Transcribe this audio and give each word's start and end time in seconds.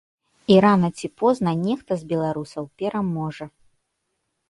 І 0.55 0.55
рана 0.65 0.89
ці 1.01 1.09
позна 1.25 1.53
нехта 1.67 1.93
з 2.01 2.09
беларусаў 2.15 2.63
пераможа! 2.83 3.45